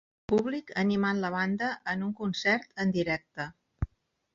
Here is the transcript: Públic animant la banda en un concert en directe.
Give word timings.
Públic 0.31 0.73
animant 0.83 1.21
la 1.25 1.31
banda 1.37 1.69
en 1.95 2.09
un 2.09 2.17
concert 2.25 2.85
en 2.87 2.97
directe. 3.01 3.51